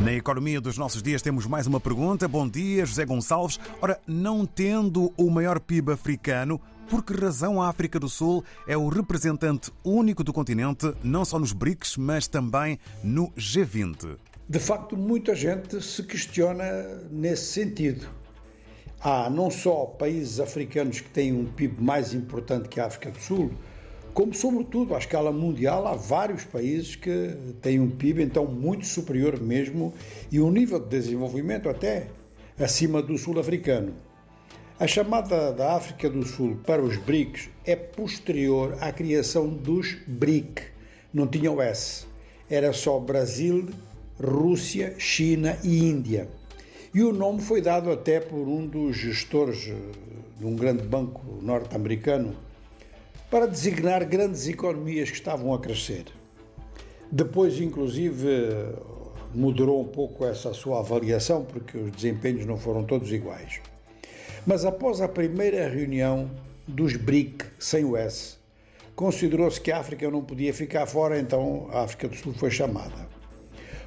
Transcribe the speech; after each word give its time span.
Na 0.00 0.12
economia 0.12 0.60
dos 0.60 0.78
nossos 0.78 1.02
dias 1.02 1.22
temos 1.22 1.44
mais 1.44 1.66
uma 1.66 1.80
pergunta. 1.80 2.28
Bom 2.28 2.48
dia, 2.48 2.86
José 2.86 3.04
Gonçalves. 3.04 3.58
Ora, 3.82 4.00
não 4.06 4.46
tendo 4.46 5.12
o 5.16 5.28
maior 5.28 5.58
PIB 5.58 5.90
africano, 5.90 6.60
por 6.88 7.02
que 7.02 7.12
razão 7.12 7.60
a 7.60 7.68
África 7.68 7.98
do 7.98 8.08
Sul 8.08 8.44
é 8.68 8.76
o 8.76 8.86
representante 8.86 9.72
único 9.84 10.22
do 10.22 10.32
continente, 10.32 10.94
não 11.02 11.24
só 11.24 11.36
nos 11.36 11.52
BRICS, 11.52 11.96
mas 11.96 12.28
também 12.28 12.78
no 13.02 13.32
G20? 13.32 14.16
De 14.48 14.58
facto, 14.60 14.96
muita 14.96 15.34
gente 15.34 15.82
se 15.82 16.04
questiona 16.04 16.64
nesse 17.10 17.46
sentido. 17.46 18.06
Há 19.00 19.28
não 19.28 19.50
só 19.50 19.84
países 19.84 20.38
africanos 20.38 21.00
que 21.00 21.10
têm 21.10 21.32
um 21.32 21.44
PIB 21.44 21.82
mais 21.82 22.14
importante 22.14 22.68
que 22.68 22.78
a 22.78 22.86
África 22.86 23.10
do 23.10 23.18
Sul, 23.18 23.50
como, 24.18 24.34
sobretudo, 24.34 24.96
à 24.96 24.98
escala 24.98 25.30
mundial, 25.30 25.86
há 25.86 25.94
vários 25.94 26.42
países 26.42 26.96
que 26.96 27.36
têm 27.62 27.78
um 27.78 27.88
PIB 27.88 28.24
então 28.24 28.46
muito 28.46 28.84
superior 28.84 29.40
mesmo 29.40 29.94
e 30.28 30.40
um 30.40 30.50
nível 30.50 30.80
de 30.80 30.88
desenvolvimento 30.88 31.68
até 31.68 32.08
acima 32.58 33.00
do 33.00 33.16
sul-africano. 33.16 33.94
A 34.76 34.88
chamada 34.88 35.52
da 35.52 35.76
África 35.76 36.10
do 36.10 36.26
Sul 36.26 36.58
para 36.66 36.82
os 36.82 36.96
BRICS 36.96 37.48
é 37.64 37.76
posterior 37.76 38.76
à 38.80 38.90
criação 38.90 39.46
dos 39.46 39.96
BRIC. 40.08 40.62
Não 41.14 41.28
tinha 41.28 41.52
o 41.52 41.62
S. 41.62 42.04
Era 42.50 42.72
só 42.72 42.98
Brasil, 42.98 43.68
Rússia, 44.20 44.96
China 44.98 45.56
e 45.62 45.78
Índia. 45.78 46.26
E 46.92 47.04
o 47.04 47.12
nome 47.12 47.40
foi 47.40 47.60
dado 47.60 47.88
até 47.88 48.18
por 48.18 48.48
um 48.48 48.66
dos 48.66 48.96
gestores 48.96 49.60
de 49.60 50.44
um 50.44 50.56
grande 50.56 50.82
banco 50.82 51.22
norte-americano 51.40 52.47
para 53.30 53.46
designar 53.46 54.04
grandes 54.04 54.48
economias 54.48 55.10
que 55.10 55.16
estavam 55.16 55.52
a 55.52 55.58
crescer. 55.58 56.06
Depois, 57.12 57.60
inclusive, 57.60 58.26
moderou 59.34 59.80
um 59.80 59.88
pouco 59.88 60.24
essa 60.24 60.52
sua 60.54 60.80
avaliação, 60.80 61.44
porque 61.44 61.76
os 61.76 61.90
desempenhos 61.92 62.46
não 62.46 62.56
foram 62.56 62.84
todos 62.84 63.12
iguais. 63.12 63.60
Mas 64.46 64.64
após 64.64 65.00
a 65.00 65.08
primeira 65.08 65.68
reunião 65.68 66.30
dos 66.66 66.96
BRIC, 66.96 67.44
sem 67.58 67.84
o 67.84 67.96
S, 67.96 68.36
considerou-se 68.96 69.60
que 69.60 69.70
a 69.70 69.78
África 69.78 70.10
não 70.10 70.22
podia 70.22 70.52
ficar 70.52 70.86
fora, 70.86 71.18
então 71.18 71.68
a 71.70 71.82
África 71.82 72.08
do 72.08 72.16
Sul 72.16 72.32
foi 72.34 72.50
chamada. 72.50 73.08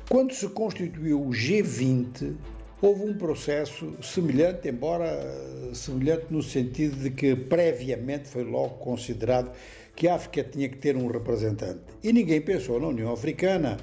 Quando 0.09 0.33
se 0.33 0.47
constituiu 0.49 1.21
o 1.21 1.29
G20, 1.29 2.35
houve 2.81 3.03
um 3.03 3.13
processo 3.13 3.93
semelhante, 4.01 4.67
embora 4.67 5.05
eh, 5.05 5.69
semelhante 5.73 6.25
no 6.31 6.41
sentido 6.41 6.95
de 6.97 7.11
que 7.11 7.35
previamente 7.35 8.27
foi 8.27 8.43
logo 8.43 8.75
considerado 8.75 9.51
que 9.95 10.07
a 10.07 10.15
África 10.15 10.43
tinha 10.43 10.67
que 10.67 10.77
ter 10.77 10.97
um 10.97 11.07
representante. 11.07 11.81
E 12.03 12.11
ninguém 12.11 12.41
pensou 12.41 12.79
na 12.79 12.87
União 12.87 13.13
Africana, 13.13 13.77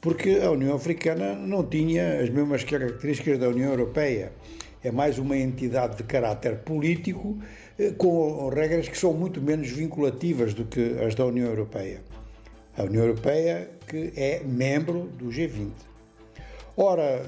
porque 0.00 0.40
a 0.42 0.50
União 0.50 0.74
Africana 0.74 1.34
não 1.34 1.62
tinha 1.64 2.20
as 2.20 2.30
mesmas 2.30 2.64
características 2.64 3.38
da 3.38 3.48
União 3.48 3.70
Europeia. 3.70 4.32
É 4.82 4.90
mais 4.90 5.18
uma 5.18 5.36
entidade 5.36 5.96
de 5.96 6.04
caráter 6.04 6.58
político 6.60 7.38
eh, 7.78 7.92
com 7.98 8.48
regras 8.48 8.88
que 8.88 8.96
são 8.96 9.12
muito 9.12 9.42
menos 9.42 9.68
vinculativas 9.68 10.54
do 10.54 10.64
que 10.64 10.96
as 11.04 11.14
da 11.14 11.26
União 11.26 11.48
Europeia. 11.48 12.00
A 12.78 12.84
União 12.84 13.04
Europeia 13.04 13.68
que 13.86 14.12
é 14.16 14.40
membro 14.44 15.08
do 15.18 15.26
G20. 15.26 15.72
Ora, 16.76 17.24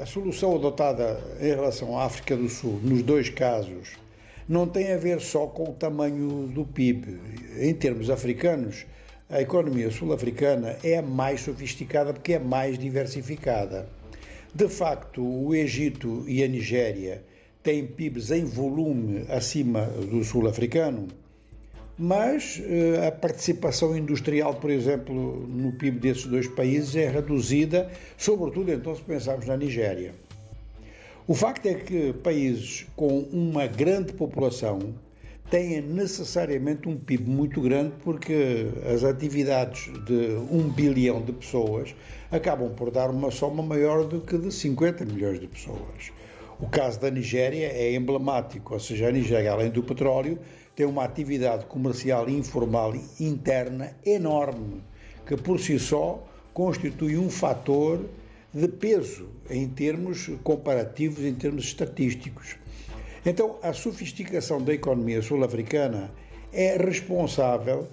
a 0.00 0.06
solução 0.06 0.54
adotada 0.54 1.20
em 1.40 1.48
relação 1.48 1.98
à 1.98 2.04
África 2.04 2.36
do 2.36 2.48
Sul, 2.48 2.80
nos 2.82 3.02
dois 3.02 3.28
casos, 3.28 3.96
não 4.48 4.66
tem 4.66 4.92
a 4.92 4.96
ver 4.96 5.20
só 5.20 5.46
com 5.46 5.70
o 5.70 5.74
tamanho 5.74 6.46
do 6.46 6.64
PIB. 6.64 7.18
Em 7.58 7.74
termos 7.74 8.08
africanos, 8.08 8.86
a 9.28 9.42
economia 9.42 9.90
sul-africana 9.90 10.76
é 10.82 11.02
mais 11.02 11.40
sofisticada 11.40 12.14
porque 12.14 12.34
é 12.34 12.38
mais 12.38 12.78
diversificada. 12.78 13.88
De 14.54 14.68
facto, 14.68 15.22
o 15.22 15.54
Egito 15.54 16.24
e 16.26 16.42
a 16.42 16.48
Nigéria 16.48 17.22
têm 17.62 17.86
PIBs 17.86 18.30
em 18.30 18.44
volume 18.44 19.26
acima 19.28 19.84
do 19.84 20.22
sul-africano, 20.24 21.08
mas 21.98 22.62
eh, 22.64 23.06
a 23.08 23.10
participação 23.10 23.96
industrial, 23.96 24.54
por 24.54 24.70
exemplo, 24.70 25.46
no 25.48 25.72
PIB 25.72 25.98
desses 25.98 26.26
dois 26.26 26.46
países 26.46 26.94
é 26.94 27.08
reduzida, 27.08 27.90
sobretudo 28.16 28.72
então 28.72 28.94
se 28.94 29.02
pensarmos 29.02 29.46
na 29.46 29.56
Nigéria. 29.56 30.14
O 31.26 31.34
facto 31.34 31.66
é 31.66 31.74
que 31.74 32.12
países 32.12 32.86
com 32.94 33.18
uma 33.32 33.66
grande 33.66 34.12
população 34.12 34.94
têm 35.50 35.80
necessariamente 35.80 36.88
um 36.88 36.96
PIB 36.96 37.28
muito 37.28 37.60
grande 37.60 37.92
porque 38.04 38.68
as 38.94 39.02
atividades 39.02 39.92
de 40.04 40.36
um 40.50 40.70
bilhão 40.70 41.20
de 41.20 41.32
pessoas 41.32 41.94
acabam 42.30 42.70
por 42.74 42.90
dar 42.90 43.10
uma 43.10 43.30
soma 43.30 43.62
maior 43.62 44.04
do 44.04 44.20
que 44.20 44.38
de 44.38 44.52
50 44.52 45.04
milhões 45.04 45.40
de 45.40 45.46
pessoas. 45.46 46.12
O 46.60 46.66
caso 46.66 46.98
da 46.98 47.08
Nigéria 47.08 47.68
é 47.68 47.94
emblemático, 47.94 48.74
ou 48.74 48.80
seja, 48.80 49.08
a 49.08 49.12
Nigéria, 49.12 49.52
além 49.52 49.70
do 49.70 49.80
petróleo, 49.80 50.38
tem 50.74 50.84
uma 50.84 51.04
atividade 51.04 51.66
comercial 51.66 52.28
informal 52.28 52.94
interna 53.20 53.96
enorme, 54.04 54.82
que 55.24 55.36
por 55.36 55.60
si 55.60 55.78
só 55.78 56.20
constitui 56.52 57.16
um 57.16 57.30
fator 57.30 58.04
de 58.52 58.66
peso 58.66 59.28
em 59.48 59.68
termos 59.68 60.28
comparativos, 60.42 61.24
em 61.24 61.34
termos 61.34 61.64
estatísticos. 61.64 62.56
Então, 63.24 63.56
a 63.62 63.72
sofisticação 63.72 64.60
da 64.60 64.74
economia 64.74 65.22
sul-africana 65.22 66.10
é 66.52 66.76
responsável 66.76 67.86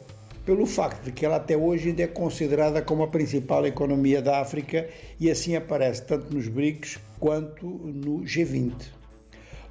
pelo 0.45 0.66
facto 0.66 1.03
de 1.03 1.11
que 1.11 1.25
ela 1.25 1.38
até 1.38 1.57
hoje 1.57 1.89
ainda 1.89 2.03
é 2.03 2.07
considerada 2.07 2.81
como 2.81 3.03
a 3.03 3.07
principal 3.07 3.66
economia 3.66 4.22
da 4.22 4.39
África 4.39 4.88
e 5.19 5.29
assim 5.29 5.56
aparece 5.56 6.03
tanto 6.03 6.33
nos 6.33 6.47
BRICS 6.47 7.00
quanto 7.19 7.66
no 7.66 8.22
G20. 8.22 8.73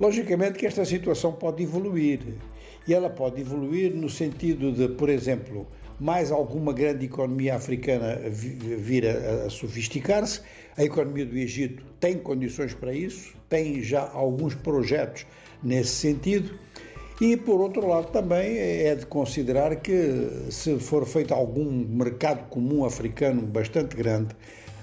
Logicamente 0.00 0.58
que 0.58 0.66
esta 0.66 0.84
situação 0.84 1.32
pode 1.32 1.62
evoluir 1.62 2.20
e 2.86 2.92
ela 2.92 3.08
pode 3.08 3.40
evoluir 3.40 3.94
no 3.94 4.10
sentido 4.10 4.72
de, 4.72 4.88
por 4.88 5.08
exemplo, 5.08 5.66
mais 6.00 6.32
alguma 6.32 6.72
grande 6.72 7.06
economia 7.06 7.54
africana 7.54 8.18
vir 8.28 9.06
a, 9.06 9.48
sofisticar-se. 9.48 10.41
A 10.76 10.82
economia 10.82 11.24
do 11.24 11.36
Egito 11.36 11.84
tem 12.00 12.18
condições 12.18 12.74
para 12.74 12.92
isso, 12.92 13.32
tem 13.48 13.80
já 13.80 14.10
alguns 14.12 14.54
projetos 14.56 15.24
nesse 15.62 15.92
sentido. 15.92 16.58
E, 17.20 17.36
por 17.36 17.60
outro 17.60 17.86
lado, 17.86 18.08
também 18.10 18.58
é 18.58 18.92
de 18.97 19.06
considerar 19.06 19.76
que, 19.76 20.48
se 20.50 20.80
for 20.80 21.06
feito 21.06 21.32
algum 21.32 21.64
mercado 21.70 22.48
comum 22.48 22.84
africano 22.84 23.41
bastante 23.42 23.94
grande, 23.94 24.34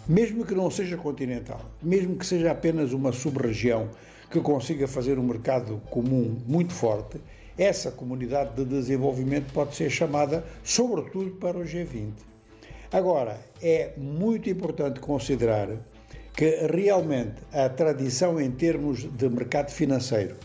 mesmo 0.08 0.46
que 0.46 0.56
não 0.56 0.72
seja 0.72 0.96
continental, 0.96 1.59
mesmo 1.84 2.16
que 2.16 2.25
seja 2.25 2.52
apenas 2.52 2.94
uma 2.94 3.12
sub-região 3.12 3.90
que 4.30 4.40
consiga 4.40 4.88
fazer 4.88 5.20
um 5.20 5.24
mercado 5.24 5.81
comum 5.90 6.38
muito 6.47 6.72
forte, 6.72 7.20
essa 7.58 7.91
comunidade 7.91 8.56
de 8.56 8.64
desenvolvimento 8.64 9.52
pode 9.52 9.75
ser 9.75 9.90
chamada, 9.90 10.41
sobretudo, 10.64 11.31
para 11.31 11.58
o 11.58 11.64
G20. 11.64 12.14
Agora, 12.94 13.41
é 13.62 13.91
muito 13.97 14.50
importante 14.50 15.02
considerar 15.02 15.68
que 16.34 16.66
realmente 16.74 17.36
a 17.52 17.68
tradição 17.68 18.40
em 18.40 18.52
termos 18.52 19.03
de 19.03 19.28
mercado 19.28 19.70
financeiro 19.70 20.38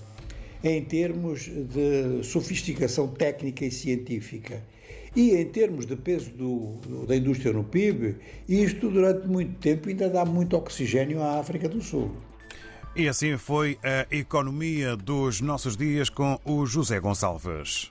em 0.62 0.82
termos 0.82 1.46
de 1.48 2.22
sofisticação 2.22 3.08
técnica 3.08 3.64
e 3.64 3.70
científica 3.70 4.62
e 5.16 5.34
em 5.34 5.46
termos 5.46 5.86
de 5.86 5.96
peso 5.96 6.30
do, 6.30 7.06
da 7.06 7.16
indústria 7.16 7.52
no 7.52 7.64
PIB, 7.64 8.16
isto 8.46 8.90
durante 8.90 9.26
muito 9.26 9.58
tempo 9.58 9.88
ainda 9.88 10.10
dá 10.10 10.24
muito 10.24 10.56
oxigênio 10.56 11.22
à 11.22 11.40
África 11.40 11.68
do 11.68 11.80
Sul. 11.80 12.14
E 12.94 13.08
assim 13.08 13.36
foi 13.36 13.78
a 13.82 14.06
economia 14.14 14.94
dos 14.94 15.40
nossos 15.40 15.76
dias 15.76 16.10
com 16.10 16.38
o 16.44 16.66
José 16.66 17.00
Gonçalves. 17.00 17.90